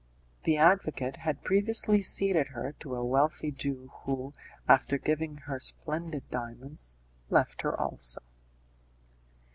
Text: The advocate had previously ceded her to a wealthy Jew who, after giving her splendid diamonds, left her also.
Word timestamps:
The 0.45 0.57
advocate 0.57 1.17
had 1.17 1.43
previously 1.43 2.01
ceded 2.01 2.47
her 2.47 2.73
to 2.79 2.95
a 2.95 3.05
wealthy 3.05 3.51
Jew 3.51 3.91
who, 4.05 4.33
after 4.67 4.97
giving 4.97 5.37
her 5.45 5.59
splendid 5.59 6.27
diamonds, 6.31 6.95
left 7.29 7.61
her 7.61 7.79
also. 7.79 8.19